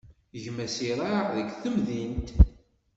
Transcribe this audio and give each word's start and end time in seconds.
Gma-s 0.43 0.77
iraε 0.89 1.21
deg 1.35 1.49
temdint. 1.61 2.27